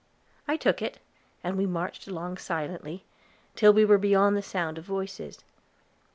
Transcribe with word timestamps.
I 0.47 0.57
took 0.57 0.81
it, 0.81 0.97
and 1.43 1.55
we 1.59 1.67
marched 1.67 2.07
along 2.07 2.37
silently, 2.37 3.03
till 3.55 3.71
we 3.71 3.85
were 3.85 3.99
beyond 3.99 4.35
the 4.35 4.41
sound 4.41 4.79
of 4.79 4.83
voices. 4.83 5.43